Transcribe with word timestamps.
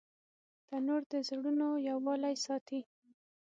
تنور 0.67 1.01
د 1.11 1.13
زړونو 1.27 1.67
یووالی 1.89 2.35
ساتي 2.45 2.79